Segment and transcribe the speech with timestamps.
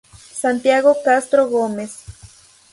[0.43, 1.91] Santiago Castro-Gómez.